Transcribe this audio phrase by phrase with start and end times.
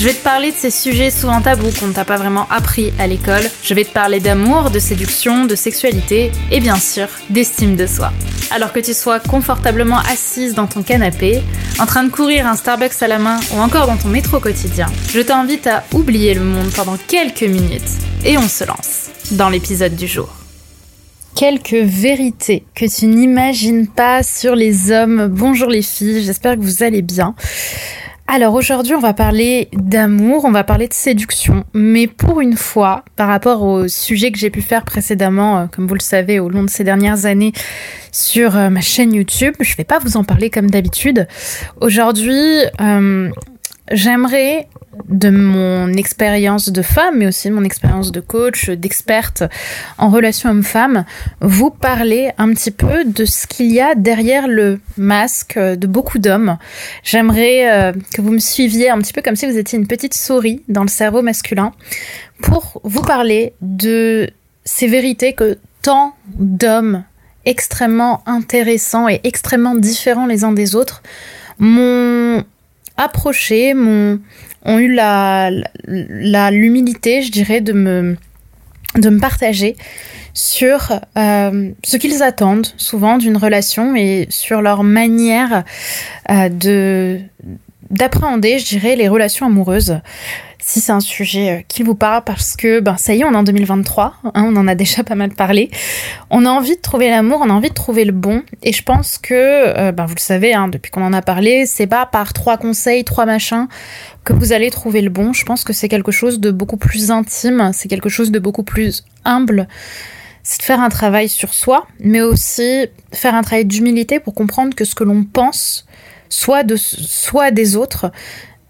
[0.00, 2.90] Je vais te parler de ces sujets souvent tabous qu'on ne t'a pas vraiment appris
[2.98, 3.42] à l'école.
[3.62, 8.10] Je vais te parler d'amour, de séduction, de sexualité et bien sûr d'estime de soi.
[8.50, 11.42] Alors que tu sois confortablement assise dans ton canapé,
[11.78, 14.86] en train de courir un Starbucks à la main ou encore dans ton métro quotidien,
[15.12, 17.82] je t'invite à oublier le monde pendant quelques minutes
[18.24, 20.34] et on se lance dans l'épisode du jour
[21.36, 25.28] quelques vérités que tu n'imagines pas sur les hommes.
[25.28, 27.34] Bonjour les filles, j'espère que vous allez bien.
[28.32, 33.04] Alors aujourd'hui, on va parler d'amour, on va parler de séduction, mais pour une fois,
[33.16, 36.48] par rapport au sujet que j'ai pu faire précédemment, euh, comme vous le savez, au
[36.48, 37.52] long de ces dernières années
[38.12, 41.26] sur euh, ma chaîne YouTube, je vais pas vous en parler comme d'habitude.
[41.80, 42.40] Aujourd'hui,
[42.80, 43.30] euh,
[43.90, 44.68] j'aimerais
[45.08, 49.44] de mon expérience de femme, mais aussi de mon expérience de coach, d'experte
[49.98, 51.04] en relations hommes-femmes,
[51.40, 56.18] vous parler un petit peu de ce qu'il y a derrière le masque de beaucoup
[56.18, 56.58] d'hommes.
[57.02, 60.14] J'aimerais euh, que vous me suiviez un petit peu comme si vous étiez une petite
[60.14, 61.72] souris dans le cerveau masculin
[62.42, 64.28] pour vous parler de
[64.64, 67.04] ces vérités que tant d'hommes
[67.46, 71.02] extrêmement intéressants et extrêmement différents les uns des autres
[71.58, 72.44] m'ont
[73.00, 74.20] approché, m'ont
[74.64, 75.50] ont eu la,
[76.50, 78.16] l'humilité, je dirais, de me,
[78.96, 79.76] de me partager
[80.34, 85.64] sur euh, ce qu'ils attendent souvent d'une relation et sur leur manière
[86.30, 87.20] euh, de
[87.90, 89.98] d'appréhender, je dirais, les relations amoureuses
[90.70, 93.32] si c'est un sujet euh, qui vous parle parce que ben ça y est, on
[93.32, 95.68] est en 2023, hein, on en a déjà pas mal parlé.
[96.30, 98.84] On a envie de trouver l'amour, on a envie de trouver le bon et je
[98.84, 102.06] pense que euh, ben vous le savez hein, depuis qu'on en a parlé, c'est pas
[102.06, 103.66] par trois conseils, trois machins
[104.24, 105.32] que vous allez trouver le bon.
[105.32, 108.62] Je pense que c'est quelque chose de beaucoup plus intime, c'est quelque chose de beaucoup
[108.62, 109.66] plus humble.
[110.44, 114.74] C'est de faire un travail sur soi, mais aussi faire un travail d'humilité pour comprendre
[114.76, 115.84] que ce que l'on pense,
[116.28, 118.10] soit de soit des autres,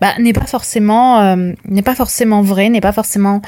[0.01, 3.43] bah, n'est pas forcément euh, n'est pas forcément vrai, n'est pas forcément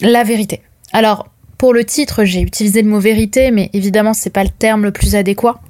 [0.00, 0.62] la vérité.
[0.92, 4.82] Alors pour le titre, j'ai utilisé le mot vérité, mais évidemment c'est pas le terme
[4.82, 5.60] le plus adéquat.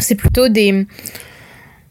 [0.00, 0.86] C'est plutôt des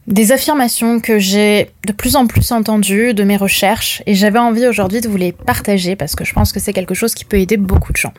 [0.08, 4.66] des affirmations que j'ai de plus en plus entendues de mes recherches et j'avais envie
[4.66, 7.40] aujourd'hui de vous les partager parce que je pense que c'est quelque chose qui peut
[7.40, 8.14] aider beaucoup de gens.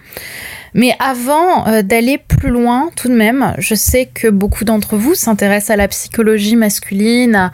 [0.74, 5.14] Mais avant euh, d'aller plus loin, tout de même, je sais que beaucoup d'entre vous
[5.14, 7.50] s'intéressent à la psychologie masculine, à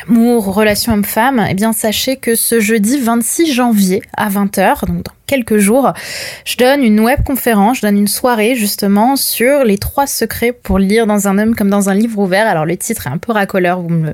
[0.00, 1.46] l'amour, aux relations hommes-femmes.
[1.48, 5.92] Eh bien, sachez que ce jeudi 26 janvier à 20h, donc dans quelques jours,
[6.44, 10.78] je donne une web conférence, je donne une soirée justement sur les trois secrets pour
[10.78, 12.46] lire dans un homme comme dans un livre ouvert.
[12.46, 14.12] Alors le titre est un peu racoleur, vous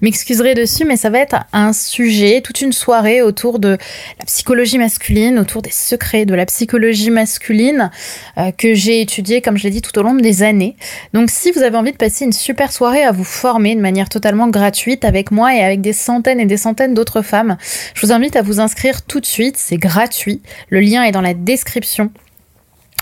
[0.00, 3.78] m'excuserez dessus, mais ça va être un sujet, toute une soirée autour de
[4.18, 7.89] la psychologie masculine, autour des secrets de la psychologie masculine
[8.38, 10.76] euh, que j'ai étudié, comme je l'ai dit, tout au long des années.
[11.12, 14.08] Donc si vous avez envie de passer une super soirée à vous former de manière
[14.08, 17.56] totalement gratuite avec moi et avec des centaines et des centaines d'autres femmes,
[17.94, 20.42] je vous invite à vous inscrire tout de suite, c'est gratuit.
[20.68, 22.10] Le lien est dans la description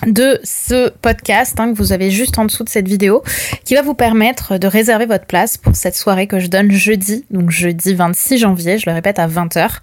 [0.06, 3.22] de ce podcast hein, que vous avez juste en dessous de cette vidéo
[3.64, 7.24] qui va vous permettre de réserver votre place pour cette soirée que je donne jeudi,
[7.30, 9.78] donc jeudi 26 janvier, je le répète à 20h,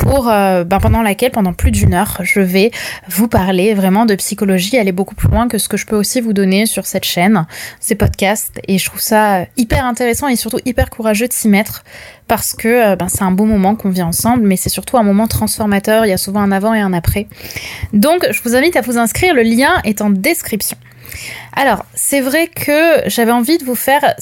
[0.00, 2.70] pour euh, ben, pendant laquelle pendant plus d'une heure je vais
[3.08, 6.20] vous parler vraiment de psychologie, aller beaucoup plus loin que ce que je peux aussi
[6.20, 7.46] vous donner sur cette chaîne,
[7.80, 11.84] ces podcasts et je trouve ça hyper intéressant et surtout hyper courageux de s'y mettre
[12.28, 15.02] parce que euh, ben, c'est un beau moment qu'on vit ensemble, mais c'est surtout un
[15.02, 16.06] moment transformateur.
[16.06, 17.26] Il y a souvent un avant et un après.
[17.92, 19.34] Donc, je vous invite à vous inscrire.
[19.34, 20.76] Le lien est en description.
[21.52, 24.14] Alors, c'est vrai que j'avais envie de vous faire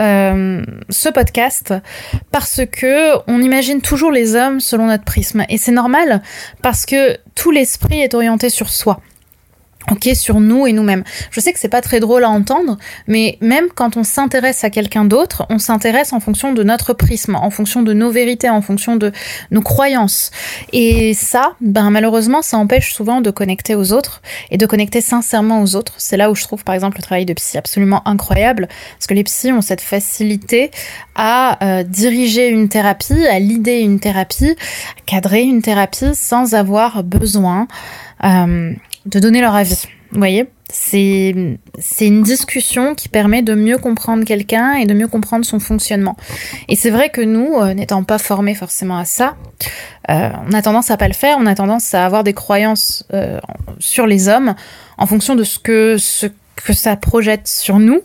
[0.00, 1.74] euh, ce podcast
[2.30, 5.44] parce que on imagine toujours les hommes selon notre prisme.
[5.48, 6.22] Et c'est normal
[6.62, 9.00] parce que tout l'esprit est orienté sur soi
[9.90, 11.04] ok sur nous et nous-mêmes.
[11.30, 14.70] Je sais que c'est pas très drôle à entendre, mais même quand on s'intéresse à
[14.70, 18.62] quelqu'un d'autre, on s'intéresse en fonction de notre prisme, en fonction de nos vérités, en
[18.62, 19.12] fonction de
[19.50, 20.30] nos croyances.
[20.72, 25.62] Et ça, ben malheureusement, ça empêche souvent de connecter aux autres et de connecter sincèrement
[25.62, 25.94] aux autres.
[25.98, 29.14] C'est là où je trouve par exemple le travail de psy absolument incroyable, parce que
[29.14, 30.70] les psys ont cette facilité
[31.14, 37.02] à euh, diriger une thérapie, à l'idée une thérapie, à cadrer une thérapie sans avoir
[37.02, 37.66] besoin
[38.24, 38.72] euh,
[39.06, 39.86] de donner leur avis.
[40.12, 41.32] Vous voyez C'est
[42.00, 46.16] une discussion qui permet de mieux comprendre quelqu'un et de mieux comprendre son fonctionnement.
[46.68, 49.36] Et c'est vrai que nous, euh, n'étant pas formés forcément à ça,
[50.10, 53.06] euh, on a tendance à pas le faire, on a tendance à avoir des croyances
[53.78, 54.54] sur les hommes
[54.98, 56.26] en fonction de ce que, ce
[56.56, 58.02] que ça projette sur nous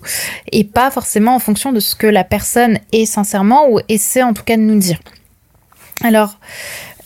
[0.51, 4.33] et pas forcément en fonction de ce que la personne est sincèrement ou essaie en
[4.33, 4.99] tout cas de nous dire.
[6.03, 6.39] Alors,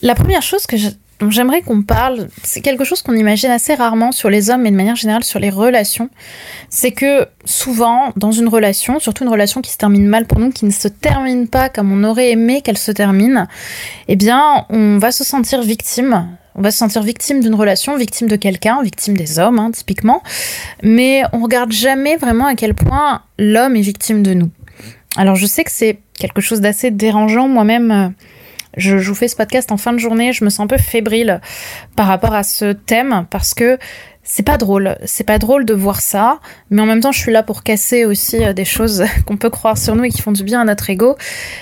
[0.01, 0.77] la première chose que
[1.29, 4.75] j'aimerais qu'on parle, c'est quelque chose qu'on imagine assez rarement sur les hommes et de
[4.75, 6.09] manière générale sur les relations.
[6.69, 10.49] C'est que souvent, dans une relation, surtout une relation qui se termine mal pour nous,
[10.49, 13.47] qui ne se termine pas comme on aurait aimé qu'elle se termine,
[14.07, 16.27] eh bien, on va se sentir victime.
[16.55, 20.21] On va se sentir victime d'une relation, victime de quelqu'un, victime des hommes, hein, typiquement.
[20.83, 24.49] Mais on regarde jamais vraiment à quel point l'homme est victime de nous.
[25.15, 27.47] Alors, je sais que c'est quelque chose d'assez dérangeant.
[27.47, 28.09] Moi-même, euh,
[28.77, 31.41] je, vous fais ce podcast en fin de journée, je me sens un peu fébrile
[31.95, 33.77] par rapport à ce thème parce que
[34.23, 36.39] c'est pas drôle, c'est pas drôle de voir ça,
[36.69, 39.49] mais en même temps je suis là pour casser aussi euh, des choses qu'on peut
[39.49, 41.17] croire sur nous et qui font du bien à notre ego,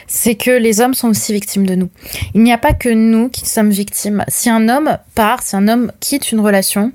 [0.08, 1.90] c'est que les hommes sont aussi victimes de nous.
[2.34, 4.24] Il n'y a pas que nous qui sommes victimes.
[4.28, 6.92] Si un homme part, si un homme quitte une relation,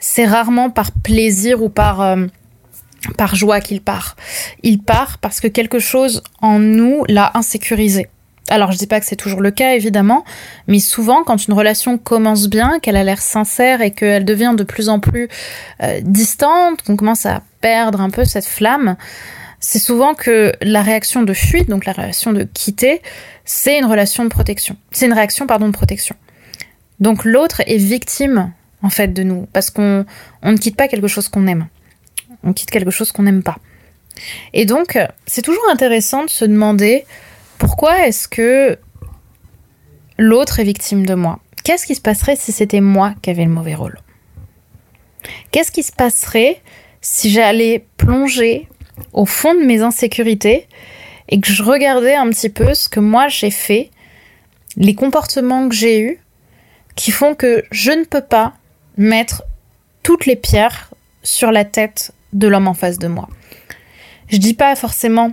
[0.00, 2.00] c'est rarement par plaisir ou par...
[2.00, 2.26] Euh,
[3.16, 4.16] par joie qu'il part.
[4.64, 8.08] Il part parce que quelque chose en nous l'a insécurisé.
[8.48, 10.24] Alors je dis pas que c'est toujours le cas évidemment,
[10.68, 14.62] mais souvent quand une relation commence bien, qu'elle a l'air sincère et qu'elle devient de
[14.62, 15.28] plus en plus
[15.82, 18.96] euh, distante, qu'on commence à perdre un peu cette flamme,
[19.58, 23.02] c'est souvent que la réaction de fuite, donc la réaction de quitter,
[23.44, 24.76] c'est une relation de protection.
[24.92, 26.14] C'est une réaction pardon de protection.
[27.00, 28.52] Donc l'autre est victime
[28.82, 30.06] en fait de nous parce qu'on
[30.42, 31.66] on ne quitte pas quelque chose qu'on aime.
[32.44, 33.56] On quitte quelque chose qu'on n'aime pas.
[34.52, 34.96] Et donc
[35.26, 37.04] c'est toujours intéressant de se demander
[37.58, 38.78] pourquoi est-ce que
[40.18, 41.40] l'autre est victime de moi?
[41.64, 43.98] Qu'est-ce qui se passerait si c'était moi qui avais le mauvais rôle?
[45.50, 46.62] Qu'est-ce qui se passerait
[47.00, 48.68] si j'allais plonger
[49.12, 50.68] au fond de mes insécurités
[51.28, 53.90] et que je regardais un petit peu ce que moi j'ai fait,
[54.76, 56.20] les comportements que j'ai eus,
[56.94, 58.54] qui font que je ne peux pas
[58.96, 59.42] mettre
[60.02, 63.28] toutes les pierres sur la tête de l'homme en face de moi?
[64.28, 65.32] Je dis pas forcément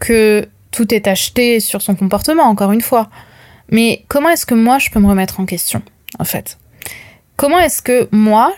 [0.00, 3.08] que tout est acheté sur son comportement, encore une fois.
[3.70, 5.82] Mais comment est-ce que moi, je peux me remettre en question,
[6.18, 6.58] en fait?
[7.36, 8.52] Comment est-ce que moi,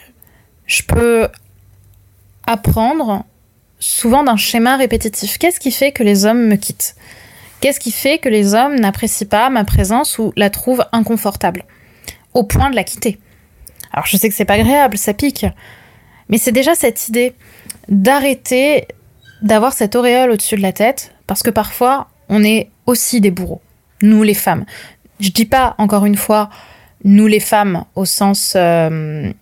[0.66, 1.28] je peux
[2.46, 3.26] apprendre
[3.78, 5.36] souvent d'un schéma répétitif?
[5.36, 6.96] Qu'est-ce qui fait que les hommes me quittent?
[7.60, 11.64] Qu'est-ce qui fait que les hommes n'apprécient pas ma présence ou la trouvent inconfortable
[12.32, 13.18] Au point de la quitter?
[13.92, 15.46] Alors je sais que c'est pas agréable, ça pique.
[16.30, 17.34] Mais c'est déjà cette idée
[17.88, 18.88] d'arrêter
[19.42, 23.60] d'avoir cette auréole au-dessus de la tête, parce que parfois, on est aussi des bourreaux,
[24.02, 24.64] nous les femmes.
[25.20, 26.50] Je dis pas, encore une fois,
[27.04, 29.32] nous les femmes au sens, euh,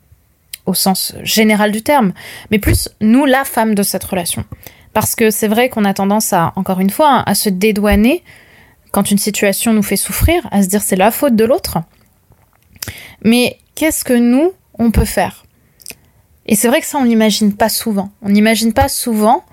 [0.66, 2.12] au sens général du terme,
[2.50, 4.44] mais plus nous la femme de cette relation.
[4.92, 8.22] Parce que c'est vrai qu'on a tendance à, encore une fois, à se dédouaner
[8.92, 11.78] quand une situation nous fait souffrir, à se dire c'est la faute de l'autre.
[13.22, 15.44] Mais qu'est-ce que nous, on peut faire?
[16.46, 18.10] Et c'est vrai que ça, on n'imagine pas souvent.
[18.22, 19.44] On n'imagine pas souvent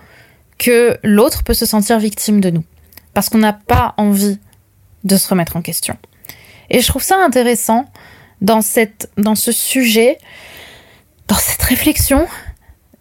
[0.61, 2.63] que l'autre peut se sentir victime de nous.
[3.15, 4.37] Parce qu'on n'a pas envie
[5.03, 5.97] de se remettre en question.
[6.69, 7.87] Et je trouve ça intéressant
[8.41, 10.19] dans, ce sujet,
[11.27, 12.27] dans cette réflexion,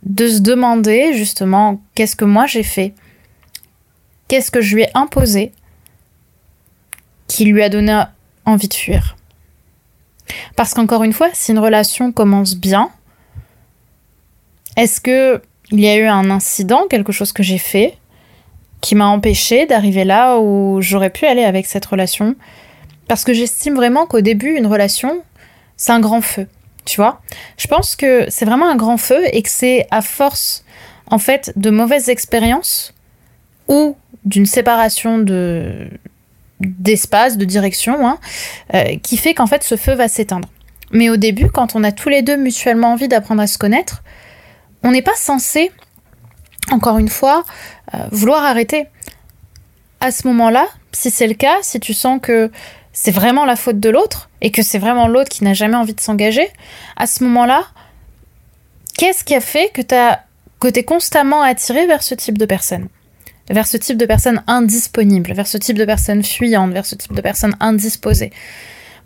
[0.05, 2.95] de se demander justement qu'est-ce que moi j'ai fait,
[4.27, 5.53] qu'est-ce que je lui ai imposé
[7.27, 8.03] qui lui a donné
[8.47, 9.17] envie de fuir?
[10.57, 12.91] Parce qu'encore une fois, si une relation commence bien,
[14.77, 17.97] est-ce que il y a eu un incident, quelque chose que j'ai fait,
[18.81, 22.35] qui m'a empêché d'arriver là où j'aurais pu aller avec cette relation.
[23.09, 25.23] Parce que j'estime vraiment qu'au début, une relation,
[25.77, 26.47] c'est un grand feu.
[26.85, 27.21] Tu vois
[27.57, 30.65] Je pense que c'est vraiment un grand feu et que c'est à force,
[31.09, 32.95] en fait, de mauvaises expériences
[33.69, 35.89] ou d'une séparation de
[36.61, 38.19] d'espace, de direction, hein,
[38.75, 40.49] euh, qui fait qu'en fait ce feu va s'éteindre.
[40.91, 44.03] Mais au début, quand on a tous les deux mutuellement envie d'apprendre à se connaître,
[44.83, 45.71] on n'est pas censé,
[46.71, 47.45] encore une fois,
[47.95, 48.87] euh, vouloir arrêter.
[50.01, 52.51] À ce moment-là, si c'est le cas, si tu sens que
[52.93, 55.95] c'est vraiment la faute de l'autre et que c'est vraiment l'autre qui n'a jamais envie
[55.95, 56.49] de s'engager,
[56.97, 57.65] à ce moment-là,
[58.97, 62.89] qu'est-ce qui a fait que tu es constamment attiré vers ce type de personne
[63.51, 67.13] vers ce type de personne indisponible, vers ce type de personne fuyante, vers ce type
[67.13, 68.31] de personne indisposée.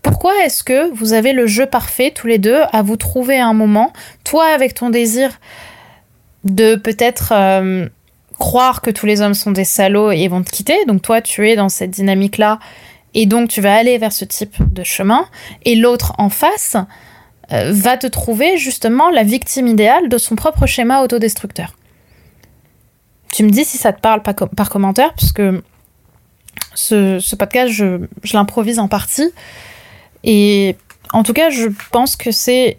[0.02, 3.54] Pourquoi est-ce que vous avez le jeu parfait tous les deux à vous trouver un
[3.54, 5.40] moment, toi avec ton désir
[6.44, 7.88] de peut-être euh,
[8.38, 11.48] croire que tous les hommes sont des salauds et vont te quitter, donc toi tu
[11.48, 12.58] es dans cette dynamique-là
[13.14, 15.26] et donc tu vas aller vers ce type de chemin,
[15.64, 16.76] et l'autre en face
[17.52, 21.74] euh, va te trouver justement la victime idéale de son propre schéma autodestructeur.
[23.30, 25.42] Tu me dis si ça te parle par, commentaire, puisque
[26.74, 29.28] ce, podcast, je, l'improvise en partie.
[30.22, 30.76] Et
[31.12, 32.78] en tout cas, je pense que c'est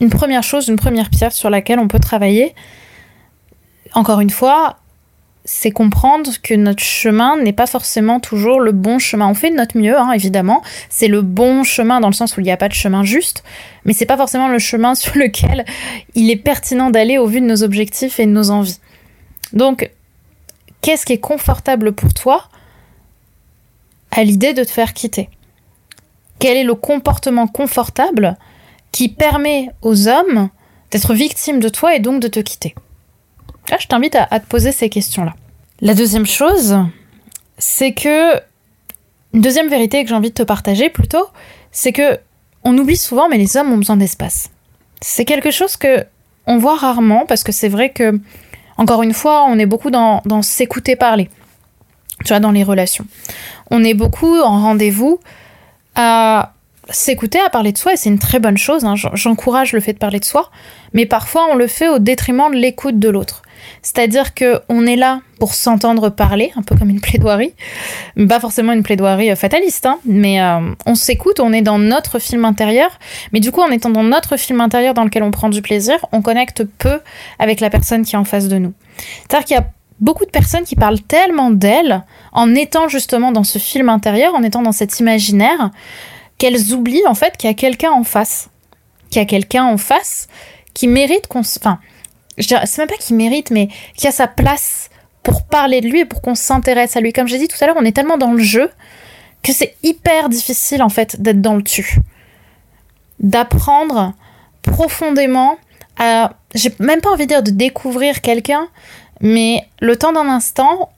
[0.00, 2.54] une première chose, une première pierre sur laquelle on peut travailler.
[3.94, 4.78] Encore une fois,
[5.50, 9.28] c'est comprendre que notre chemin n'est pas forcément toujours le bon chemin.
[9.28, 10.62] On fait de notre mieux, hein, évidemment.
[10.90, 13.44] C'est le bon chemin dans le sens où il n'y a pas de chemin juste,
[13.86, 15.64] mais c'est pas forcément le chemin sur lequel
[16.14, 18.78] il est pertinent d'aller au vu de nos objectifs et de nos envies.
[19.54, 19.90] Donc,
[20.82, 22.44] qu'est-ce qui est confortable pour toi
[24.10, 25.30] à l'idée de te faire quitter?
[26.38, 28.36] Quel est le comportement confortable
[28.92, 30.48] qui permet aux hommes
[30.90, 32.74] d'être victimes de toi et donc de te quitter
[33.70, 35.34] Là, je t'invite à, te poser ces questions-là.
[35.80, 36.78] La deuxième chose,
[37.58, 38.36] c'est que
[39.34, 41.26] une deuxième vérité que j'ai envie de te partager plutôt,
[41.70, 42.18] c'est que
[42.64, 44.50] on oublie souvent, mais les hommes ont besoin d'espace.
[45.00, 46.04] C'est quelque chose que
[46.46, 48.18] on voit rarement parce que c'est vrai que,
[48.78, 51.28] encore une fois, on est beaucoup dans, dans s'écouter parler.
[52.24, 53.06] Tu vois, dans les relations.
[53.70, 55.20] On est beaucoup en rendez-vous
[55.94, 56.54] à
[56.90, 58.84] s'écouter, à parler de soi, et c'est une très bonne chose.
[58.84, 58.94] Hein.
[59.14, 60.50] J'encourage le fait de parler de soi,
[60.92, 63.42] mais parfois on le fait au détriment de l'écoute de l'autre.
[63.82, 67.54] C'est-à-dire que on est là pour s'entendre parler, un peu comme une plaidoirie,
[68.28, 72.18] pas forcément une plaidoirie euh, fataliste, hein, mais euh, on s'écoute, on est dans notre
[72.18, 72.98] film intérieur,
[73.32, 75.96] mais du coup en étant dans notre film intérieur dans lequel on prend du plaisir,
[76.12, 77.00] on connecte peu
[77.38, 78.72] avec la personne qui est en face de nous.
[79.28, 79.66] C'est-à-dire qu'il y a
[80.00, 84.42] beaucoup de personnes qui parlent tellement d'elles en étant justement dans ce film intérieur, en
[84.42, 85.70] étant dans cet imaginaire,
[86.38, 88.48] qu'elles oublient en fait qu'il y a quelqu'un en face.
[89.10, 90.28] Qu'il y a quelqu'un en face
[90.74, 91.40] qui mérite qu'on...
[91.40, 91.80] Enfin,
[92.38, 94.90] c'est même pas qu'il mérite, mais qui a sa place
[95.22, 97.12] pour parler de lui et pour qu'on s'intéresse à lui.
[97.12, 98.70] Comme j'ai dit tout à l'heure, on est tellement dans le jeu
[99.42, 101.96] que c'est hyper difficile en fait d'être dans le tu.
[103.20, 104.14] D'apprendre
[104.62, 105.58] profondément
[105.98, 106.34] à...
[106.54, 108.68] J'ai même pas envie de dire de découvrir quelqu'un,
[109.20, 110.90] mais le temps d'un instant,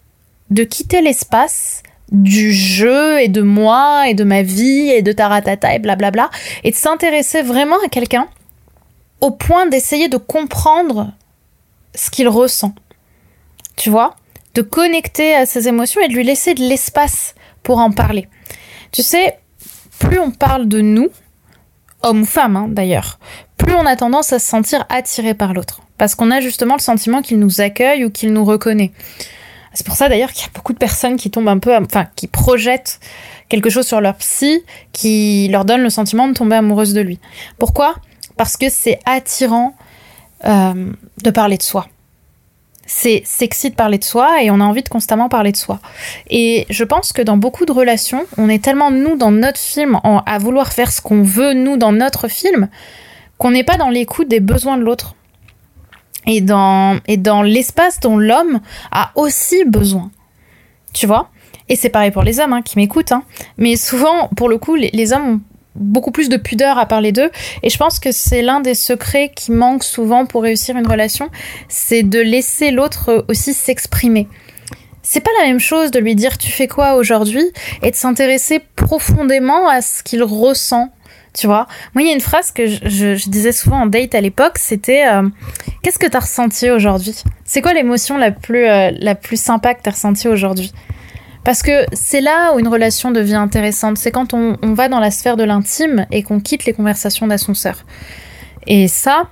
[0.51, 5.75] de quitter l'espace du jeu et de moi et de ma vie et de taratata
[5.75, 6.31] et blablabla
[6.65, 8.29] et de s'intéresser vraiment à quelqu'un
[9.21, 11.13] au point d'essayer de comprendre
[11.95, 12.75] ce qu'il ressent.
[13.77, 14.17] Tu vois?
[14.55, 18.29] De connecter à ses émotions et de lui laisser de l'espace pour en parler.
[18.93, 19.39] Tu sais,
[19.99, 21.09] plus on parle de nous,
[22.03, 23.19] homme ou femme hein, d'ailleurs,
[23.57, 25.83] plus on a tendance à se sentir attiré par l'autre.
[25.99, 28.93] Parce qu'on a justement le sentiment qu'il nous accueille ou qu'il nous reconnaît.
[29.73, 32.07] C'est pour ça d'ailleurs qu'il y a beaucoup de personnes qui tombent un peu, enfin,
[32.17, 33.01] qui projettent
[33.49, 34.63] quelque chose sur leur psy,
[34.93, 37.19] qui leur donne le sentiment de tomber amoureuse de lui.
[37.59, 37.95] Pourquoi?
[38.37, 39.75] Parce que c'est attirant
[40.45, 41.87] euh, de parler de soi.
[42.87, 45.79] C'est sexy de parler de soi et on a envie de constamment parler de soi.
[46.29, 50.01] Et je pense que dans beaucoup de relations, on est tellement nous dans notre film
[50.05, 52.69] à vouloir faire ce qu'on veut nous dans notre film
[53.39, 55.15] qu'on n'est pas dans l'écoute des besoins de l'autre
[56.31, 58.61] et dans, et dans l'espace dont l'homme
[58.93, 60.11] a aussi besoin.
[60.93, 61.31] Tu vois?
[61.69, 63.13] Et c'est pareil pour les hommes hein, qui m'écoutent.
[63.13, 63.23] Hein.
[63.59, 65.41] Mais souvent, pour le coup, les, les hommes ont
[65.77, 67.31] beaucoup plus de pudeur à parler d'eux.
[67.63, 71.29] Et je pense que c'est l'un des secrets qui manque souvent pour réussir une relation,
[71.69, 74.29] c'est de laisser l'autre aussi s'exprimer.
[75.03, 77.45] C'est pas la même chose de lui dire tu fais quoi aujourd'hui?
[77.83, 80.91] et de s'intéresser profondément à ce qu'il ressent
[81.33, 81.67] tu vois.
[81.95, 85.07] Moi, il y a une phrase que je, disais souvent en date à l'époque, c'était
[85.07, 85.29] euh,
[85.83, 87.15] Qu'est-ce que tu as ressenti aujourd'hui?
[87.45, 90.73] C'est quoi l'émotion la plus, euh, la plus sympa que tu as ressentie aujourd'hui?
[91.45, 93.97] Parce que c'est là où une relation devient intéressante.
[93.97, 97.27] C'est quand on, on, va dans la sphère de l'intime et qu'on quitte les conversations
[97.27, 97.85] d'ascenseur.
[98.67, 99.29] Et ça,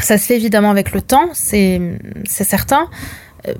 [0.00, 1.80] ça se fait évidemment avec le temps, c'est
[2.26, 2.88] certain.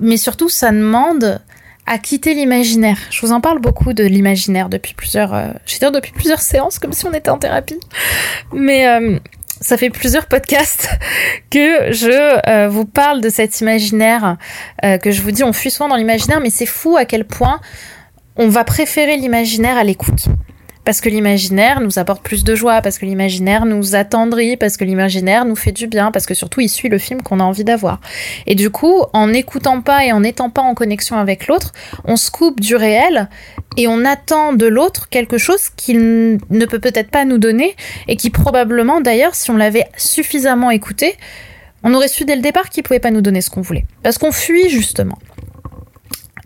[0.00, 1.40] Mais surtout, ça demande
[1.86, 2.98] à quitter l'imaginaire.
[3.10, 5.48] Je vous en parle beaucoup de l'imaginaire depuis plusieurs, euh,
[5.92, 7.78] depuis plusieurs séances, comme si on était en thérapie.
[8.52, 9.18] Mais euh,
[9.60, 10.88] ça fait plusieurs podcasts
[11.50, 14.36] que je euh, vous parle de cet imaginaire,
[14.82, 17.60] que je vous dis, on fuit souvent dans l'imaginaire, mais c'est fou à quel point
[18.36, 20.26] on va préférer l'imaginaire à l'écoute
[20.84, 24.84] parce que l'imaginaire nous apporte plus de joie, parce que l'imaginaire nous attendrit, parce que
[24.84, 27.64] l'imaginaire nous fait du bien, parce que surtout il suit le film qu'on a envie
[27.64, 28.00] d'avoir.
[28.46, 31.72] Et du coup, en n'écoutant pas et en n'étant pas en connexion avec l'autre,
[32.04, 33.28] on se coupe du réel
[33.76, 37.74] et on attend de l'autre quelque chose qu'il ne peut peut-être pas nous donner
[38.06, 41.16] et qui probablement d'ailleurs, si on l'avait suffisamment écouté,
[41.82, 43.86] on aurait su dès le départ qu'il pouvait pas nous donner ce qu'on voulait.
[44.02, 45.18] Parce qu'on fuit justement.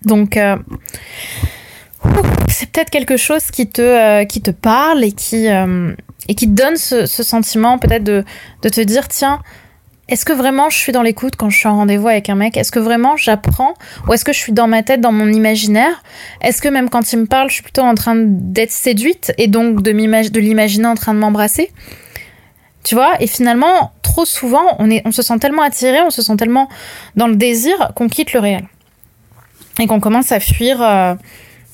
[0.04, 0.36] Donc...
[0.36, 0.56] Euh,
[2.48, 5.94] c'est peut-être quelque chose qui te, euh, qui te parle et qui, euh,
[6.28, 8.24] et qui te donne ce, sentiment peut-être de,
[8.62, 9.40] de te dire, tiens,
[10.08, 12.56] est-ce que vraiment je suis dans l'écoute quand je suis en rendez-vous avec un mec?
[12.56, 13.74] Est-ce que vraiment j'apprends?
[14.06, 16.02] Ou est-ce que je suis dans ma tête, dans mon imaginaire?
[16.40, 19.48] Est-ce que même quand il me parle, je suis plutôt en train d'être séduite et
[19.48, 21.70] donc de, de l'imaginer en train de m'embrasser?
[22.84, 26.22] Tu vois, et finalement, trop souvent, on, est, on se sent tellement attiré, on se
[26.22, 26.70] sent tellement
[27.16, 28.66] dans le désir qu'on quitte le réel.
[29.78, 31.14] Et qu'on commence à fuir, euh,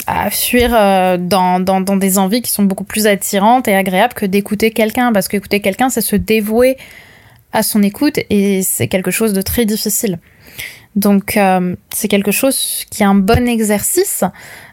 [0.06, 4.14] à fuir euh, dans, dans, dans, des envies qui sont beaucoup plus attirantes et agréables
[4.14, 5.12] que d'écouter quelqu'un.
[5.12, 6.76] Parce qu'écouter quelqu'un, c'est se dévouer
[7.52, 10.18] à son écoute et c'est quelque chose de très difficile.
[10.96, 14.24] Donc euh, c'est quelque chose qui est un bon exercice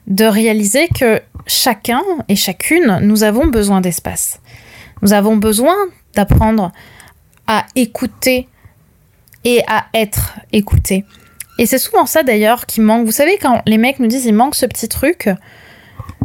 [0.08, 4.40] de réaliser que chacun et chacune, nous avons besoin d'espace.
[5.02, 5.76] Nous avons besoin
[6.16, 6.72] d'apprendre
[7.48, 8.48] à écouter
[9.44, 11.06] et à être écouté.
[11.58, 13.06] Et c'est souvent ça d'ailleurs qui manque.
[13.06, 15.30] Vous savez, quand les mecs nous disent il manque ce petit truc,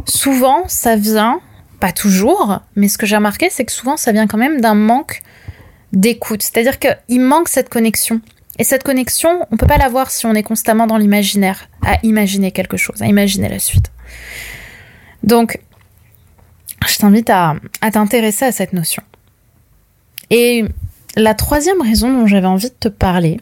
[0.05, 1.41] souvent ça vient,
[1.79, 4.75] pas toujours, mais ce que j'ai remarqué, c'est que souvent ça vient quand même d'un
[4.75, 5.21] manque
[5.93, 6.41] d'écoute.
[6.41, 8.21] C'est-à-dire qu'il manque cette connexion.
[8.59, 12.51] Et cette connexion, on peut pas l'avoir si on est constamment dans l'imaginaire, à imaginer
[12.51, 13.91] quelque chose, à imaginer la suite.
[15.23, 15.59] Donc,
[16.87, 17.55] je t'invite à,
[17.91, 19.03] t'intéresser à cette notion.
[20.29, 20.65] Et
[21.15, 23.39] la troisième raison dont j'avais envie de te parler,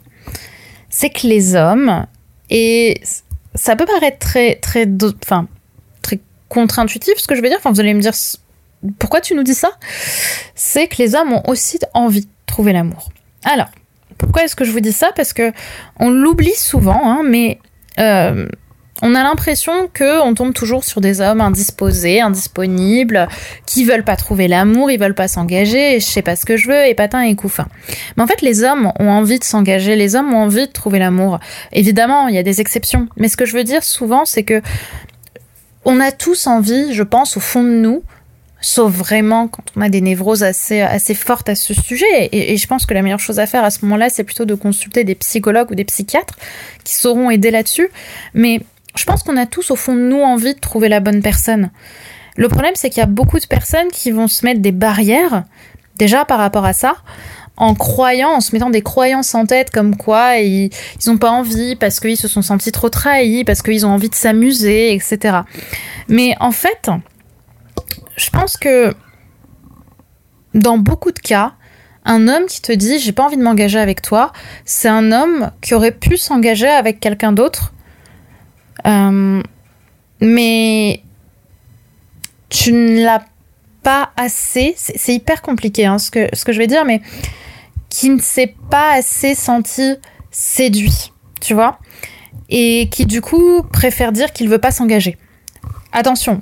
[0.98, 2.06] c'est que les hommes,
[2.50, 3.02] et
[3.54, 4.88] ça peut paraître très, très,
[6.02, 8.14] très contre-intuitif ce que je veux dire, enfin, vous allez me dire
[8.98, 9.72] pourquoi tu nous dis ça,
[10.56, 13.10] c'est que les hommes ont aussi envie de trouver l'amour.
[13.44, 13.68] Alors,
[14.18, 15.12] pourquoi est-ce que je vous dis ça?
[15.14, 15.52] Parce que
[16.00, 17.60] on l'oublie souvent, hein, mais
[18.00, 18.48] euh,
[19.02, 23.28] on a l'impression que on tombe toujours sur des hommes indisposés, indisponibles,
[23.66, 26.70] qui veulent pas trouver l'amour, ils veulent pas s'engager, je sais pas ce que je
[26.70, 27.68] veux, et patin et couffin.
[28.16, 31.00] Mais en fait, les hommes ont envie de s'engager, les hommes ont envie de trouver
[31.00, 31.40] l'amour.
[31.74, 34.62] Évidemment, il y a des exceptions, mais ce que je veux dire souvent, c'est que
[35.84, 38.02] on a tous envie, je pense, au fond de nous,
[38.60, 42.30] sauf vraiment quand on a des névroses assez, fortes à ce sujet.
[42.32, 44.56] Et, je pense que la meilleure chose à faire à ce moment-là, c'est plutôt de
[44.56, 46.36] consulter des psychologues ou des psychiatres
[46.84, 47.90] qui sauront aider là-dessus.
[48.96, 51.72] Je pense qu'on a tous au fond de nous envie de trouver la bonne personne.
[52.38, 55.44] Le problème, c'est qu'il y a beaucoup de personnes qui vont se mettre des barrières,
[55.98, 56.96] déjà par rapport à ça,
[57.58, 60.70] en croyant, en se mettant des croyances en tête comme quoi ils
[61.08, 64.16] n'ont pas envie parce qu'ils se sont sentis trop trahis, parce qu'ils ont envie de
[64.16, 65.40] s'amuser, etc.
[66.10, 66.90] Mais en fait,
[68.18, 68.94] je pense que
[70.54, 71.54] dans beaucoup de cas,
[72.04, 74.32] un homme qui te dit j'ai pas envie de m'engager avec toi,
[74.66, 77.74] c'est un homme qui aurait pu s'engager avec quelqu'un d'autre,
[78.86, 79.42] euh,
[80.22, 81.02] mais
[82.50, 83.24] tu ne l'as
[83.84, 84.74] pas assez.
[84.78, 87.02] C'est hyper compliqué hein, ce, que, ce que je vais dire, mais
[87.90, 89.96] qui ne s'est pas assez senti
[90.32, 91.80] séduit, tu vois,
[92.50, 95.18] et qui du coup préfère dire qu'il veut pas s'engager.
[95.94, 96.42] Attention,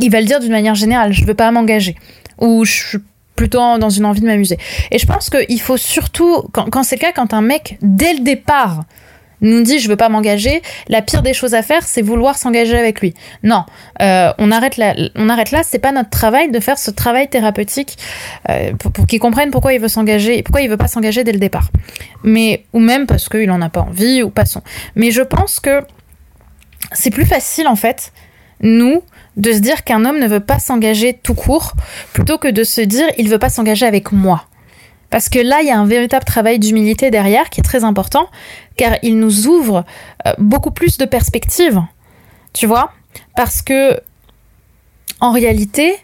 [0.00, 1.94] il va le dire d'une manière générale, je veux pas m'engager.
[2.40, 2.98] Ou je suis
[3.36, 4.58] plutôt dans une envie de m'amuser.
[4.90, 8.20] Et je pense qu'il faut surtout, quand, c'est le cas, quand un mec, dès le
[8.20, 8.84] départ,
[9.40, 12.76] nous dit je veux pas m'engager, la pire des choses à faire, c'est vouloir s'engager
[12.76, 13.14] avec lui.
[13.42, 13.64] Non,
[14.02, 14.94] euh, on arrête là.
[15.14, 15.62] On arrête là.
[15.64, 17.96] C'est pas notre travail de faire ce travail thérapeutique
[18.48, 21.32] euh, pour, pour qu'il comprenne pourquoi il veut s'engager, pourquoi il veut pas s'engager dès
[21.32, 21.70] le départ.
[22.22, 24.62] Mais ou même parce qu'il en a pas envie ou passons.
[24.94, 25.82] Mais je pense que
[26.92, 28.12] c'est plus facile en fait,
[28.60, 29.02] nous,
[29.36, 31.72] de se dire qu'un homme ne veut pas s'engager tout court,
[32.12, 34.46] plutôt que de se dire il veut pas s'engager avec moi.
[35.14, 38.28] Parce que là, il y a un véritable travail d'humilité derrière qui est très important,
[38.76, 39.84] car il nous ouvre
[40.26, 41.80] euh, beaucoup plus de perspectives.
[42.52, 42.90] Tu vois
[43.36, 44.00] Parce que,
[45.20, 45.94] en réalité,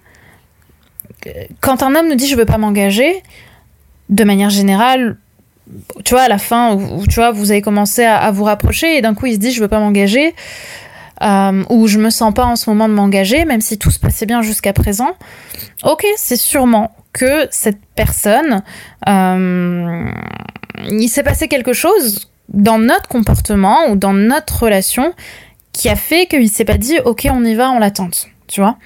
[1.60, 3.20] quand un homme nous dit je veux pas m'engager,
[4.10, 5.16] de manière générale,
[6.04, 9.02] tu vois, à la fin, où, tu vois, vous avez commencé à, vous rapprocher et
[9.02, 10.36] d'un coup il se dit je veux pas m'engager,
[11.20, 13.98] euh, où je me sens pas en ce moment de m'engager, même si tout se
[13.98, 15.16] passait bien jusqu'à présent,
[15.82, 18.62] ok, c'est sûrement que cette personne,
[19.08, 20.10] euh,
[20.88, 25.14] il s'est passé quelque chose dans notre comportement ou dans notre relation
[25.72, 28.76] qui a fait qu'il s'est pas dit ok on y va on l'attente tu vois.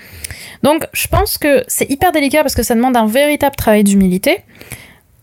[0.62, 4.44] Donc je pense que c'est hyper délicat parce que ça demande un véritable travail d'humilité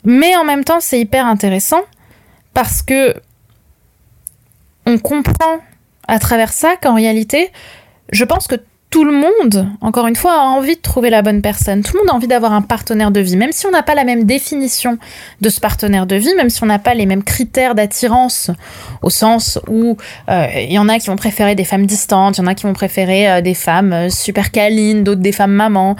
[0.03, 1.81] mais en même temps c'est hyper intéressant
[2.53, 3.15] parce que
[4.85, 5.59] on comprend
[6.07, 7.51] à travers ça qu'en réalité,
[8.11, 8.55] je pense que
[8.91, 11.81] tout le monde, encore une fois, a envie de trouver la bonne personne.
[11.81, 13.95] Tout le monde a envie d'avoir un partenaire de vie, même si on n'a pas
[13.95, 14.97] la même définition
[15.39, 18.51] de ce partenaire de vie, même si on n'a pas les mêmes critères d'attirance,
[19.01, 19.95] au sens où
[20.29, 22.53] euh, il y en a qui vont préférer des femmes distantes, il y en a
[22.53, 25.95] qui vont préférer euh, des femmes euh, super câlines, d'autres des femmes mamans.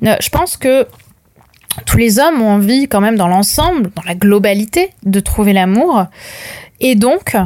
[0.00, 0.86] je pense que
[1.84, 6.06] tous les hommes ont envie quand même dans l'ensemble, dans la globalité, de trouver l'amour.
[6.80, 7.36] Et donc,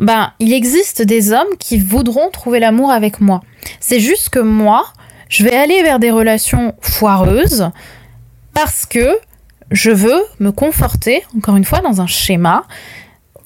[0.00, 3.42] ben, il existe des hommes qui voudront trouver l'amour avec moi.
[3.80, 4.86] C'est juste que moi,
[5.28, 7.70] je vais aller vers des relations foireuses
[8.54, 9.18] parce que
[9.70, 12.64] je veux me conforter, encore une fois, dans un schéma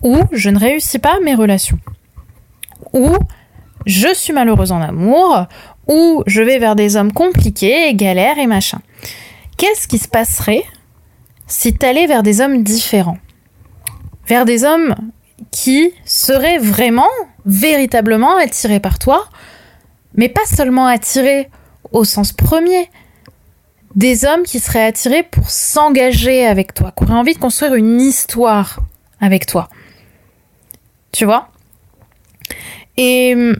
[0.02, 1.78] où je ne réussis pas mes relations.
[2.92, 3.10] Où
[3.86, 5.46] je suis malheureuse en amour,
[5.88, 8.80] où je vais vers des hommes compliqués et galères et machin.
[9.56, 10.64] qu'est-ce qui se passerait
[11.46, 13.18] si tu allais vers des hommes différents?
[14.26, 14.94] Vers des hommes
[15.50, 17.08] qui seraient vraiment,
[17.44, 19.26] véritablement attirés par toi,
[20.14, 21.50] mais pas seulement attirés
[21.90, 22.90] au sens premier,
[23.94, 28.00] des hommes qui seraient attirés pour s'engager avec toi, qui auraient envie de construire une
[28.00, 28.80] histoire
[29.20, 29.68] avec toi.
[31.12, 31.48] Tu vois?
[32.96, 33.56] Et hum,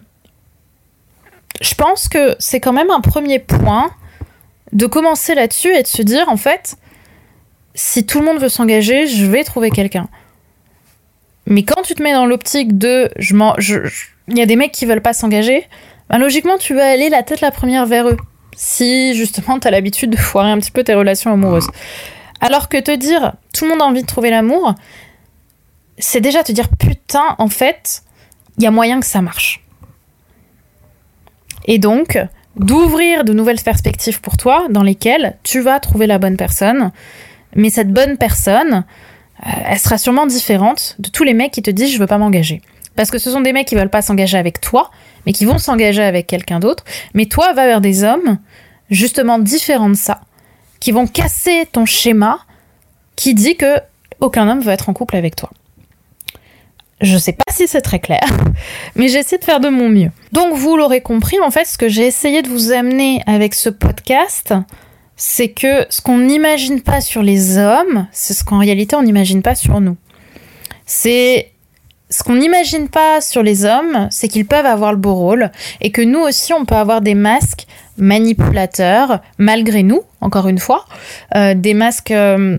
[1.60, 3.90] je pense que c'est quand même un premier point
[4.72, 6.76] de commencer là-dessus et de se dire, en fait,
[7.74, 10.08] si tout le monde veut s'engager, je vais trouver quelqu'un.
[11.46, 13.34] Mais quand tu te mets dans l'optique de je
[14.28, 15.66] il y a des mecs qui veulent pas s'engager,
[16.08, 18.16] ben logiquement tu vas aller la tête la première vers eux.
[18.56, 21.68] Si justement tu as l'habitude de foirer un petit peu tes relations amoureuses.
[22.40, 24.74] Alors que te dire tout le monde a envie de trouver l'amour,
[25.98, 28.02] c'est déjà te dire putain en fait,
[28.58, 29.64] il y a moyen que ça marche.
[31.66, 32.18] Et donc,
[32.56, 36.90] d'ouvrir de nouvelles perspectives pour toi dans lesquelles tu vas trouver la bonne personne.
[37.54, 38.84] Mais cette bonne personne,
[39.42, 42.62] elle sera sûrement différente de tous les mecs qui te disent je veux pas m'engager.
[42.96, 44.90] Parce que ce sont des mecs qui veulent pas s'engager avec toi,
[45.26, 46.84] mais qui vont s'engager avec quelqu'un d'autre.
[47.14, 48.38] Mais toi, va vers des hommes,
[48.90, 50.20] justement différents de ça,
[50.80, 52.40] qui vont casser ton schéma
[53.16, 53.76] qui dit que
[54.20, 55.50] aucun homme veut être en couple avec toi.
[57.00, 58.20] Je sais pas si c'est très clair,
[58.94, 60.10] mais j'essaie de faire de mon mieux.
[60.30, 63.70] Donc vous l'aurez compris, en fait, ce que j'ai essayé de vous amener avec ce
[63.70, 64.54] podcast,
[65.16, 69.42] c'est que ce qu'on n'imagine pas sur les hommes, c'est ce qu'en réalité on n'imagine
[69.42, 69.96] pas sur nous.
[70.86, 71.52] C'est
[72.12, 75.90] ce qu'on n'imagine pas sur les hommes, c'est qu'ils peuvent avoir le beau rôle et
[75.90, 80.84] que nous aussi on peut avoir des masques manipulateurs malgré nous, encore une fois,
[81.34, 82.58] euh, des masques euh,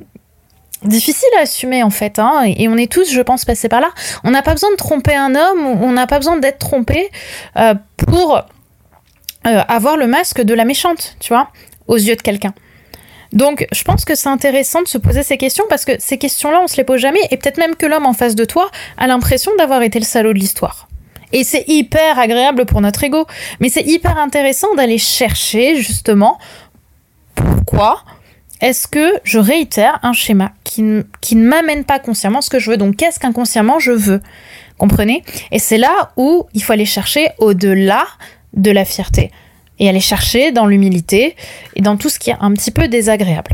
[0.84, 3.90] difficile à assumer en fait, hein, et on est tous, je pense, passés par là.
[4.24, 7.10] On n'a pas besoin de tromper un homme, on n'a pas besoin d'être trompé
[7.58, 8.42] euh, pour
[9.46, 11.50] avoir le masque de la méchante, tu vois,
[11.88, 12.54] aux yeux de quelqu'un.
[13.34, 16.62] Donc, je pense que c'est intéressant de se poser ces questions parce que ces questions-là,
[16.64, 19.08] on se les pose jamais, et peut-être même que l'homme en face de toi a
[19.08, 20.88] l'impression d'avoir été le salaud de l'histoire.
[21.32, 23.26] Et c'est hyper agréable pour notre ego,
[23.60, 26.38] mais c'est hyper intéressant d'aller chercher justement
[27.34, 28.04] pourquoi
[28.62, 30.84] est-ce que je réitère un schéma qui,
[31.20, 34.22] qui ne m'amène pas consciemment ce que je veux Donc, qu'est-ce qu'inconsciemment je veux?
[34.78, 35.24] Comprenez?
[35.52, 38.06] Et c'est là où il faut aller chercher au-delà
[38.54, 39.32] de la fierté
[39.80, 41.36] et aller chercher dans l'humilité
[41.76, 43.52] et dans tout ce qui est un petit peu désagréable.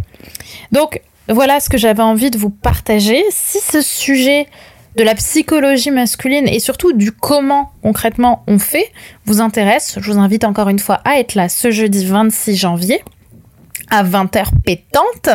[0.71, 3.23] Donc, voilà ce que j'avais envie de vous partager.
[3.29, 4.47] Si ce sujet
[4.95, 8.91] de la psychologie masculine et surtout du comment concrètement on fait
[9.25, 13.01] vous intéresse, je vous invite encore une fois à être là ce jeudi 26 janvier
[13.91, 15.29] à 20h pétante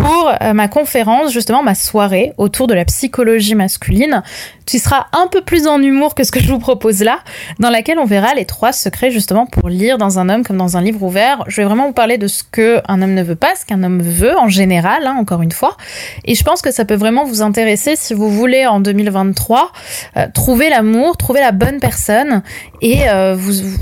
[0.00, 4.22] pour euh, ma conférence, justement ma soirée autour de la psychologie masculine
[4.70, 7.18] qui sera un peu plus en humour que ce que je vous propose là,
[7.58, 10.76] dans laquelle on verra les trois secrets justement pour lire dans un homme comme dans
[10.76, 11.42] un livre ouvert.
[11.48, 13.82] Je vais vraiment vous parler de ce que un homme ne veut pas, ce qu'un
[13.82, 15.76] homme veut en général, hein, encore une fois.
[16.24, 19.72] Et je pense que ça peut vraiment vous intéresser si vous voulez en 2023
[20.16, 22.42] euh, trouver l'amour, trouver la bonne personne
[22.80, 23.36] et euh,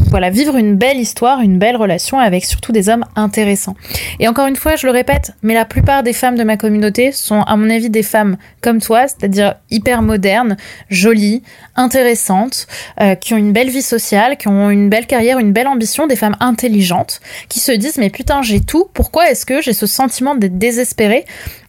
[0.08, 3.76] voilà vivre une belle histoire, une belle relation avec surtout des hommes intéressants.
[4.20, 7.12] Et encore une fois, je le répète, mais la plupart des femmes de ma communauté
[7.12, 10.56] sont à mon avis des femmes comme toi, c'est-à-dire hyper modernes,
[10.90, 11.42] jolies,
[11.76, 12.66] intéressantes,
[13.00, 16.06] euh, qui ont une belle vie sociale, qui ont une belle carrière, une belle ambition,
[16.06, 19.86] des femmes intelligentes, qui se disent mais putain j'ai tout, pourquoi est-ce que j'ai ce
[19.86, 21.24] sentiment d'être désespérée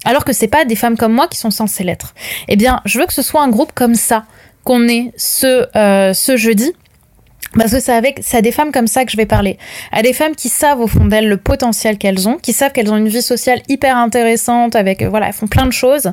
[0.06, 2.14] alors que c'est pas des femmes comme moi qui sont censées l'être?
[2.48, 4.26] Eh bien, je veux que ce soit un groupe comme ça
[4.64, 6.74] qu'on ait ce, euh, ce jeudi
[7.58, 9.58] parce que c'est avec, c'est à des femmes comme ça que je vais parler.
[9.92, 12.92] À des femmes qui savent au fond d'elles le potentiel qu'elles ont, qui savent qu'elles
[12.92, 16.12] ont une vie sociale hyper intéressante avec, euh, voilà, elles font plein de choses.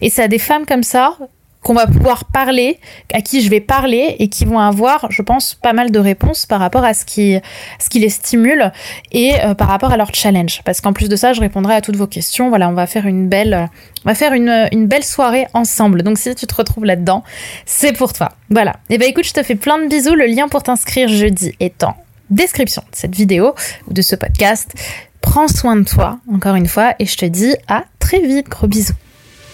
[0.00, 1.16] Et c'est à des femmes comme ça
[1.62, 2.78] qu'on va pouvoir parler,
[3.12, 6.46] à qui je vais parler et qui vont avoir, je pense, pas mal de réponses
[6.46, 7.38] par rapport à ce qui,
[7.80, 8.72] ce qui les stimule
[9.10, 10.62] et euh, par rapport à leur challenge.
[10.64, 12.48] Parce qu'en plus de ça, je répondrai à toutes vos questions.
[12.50, 13.68] Voilà, on va faire une belle,
[14.04, 16.02] on va faire une, belle soirée ensemble.
[16.02, 17.24] Donc si tu te retrouves là-dedans,
[17.64, 18.32] c'est pour toi.
[18.50, 18.72] Voilà.
[18.88, 20.14] Et eh ben écoute, je te fais plein de bisous.
[20.14, 21.96] Le lien pour t'inscrire jeudi est en
[22.30, 23.54] description de cette vidéo
[23.88, 24.72] ou de ce podcast.
[25.20, 28.48] Prends soin de toi, encore une fois, et je te dis à très vite.
[28.48, 28.94] Gros bisous.